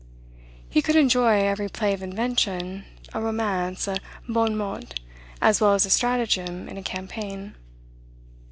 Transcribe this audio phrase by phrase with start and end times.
[0.67, 4.99] He could enjoy every play of invention, a romance, a bon mot,
[5.39, 7.53] as well as a stratagem in a campaign.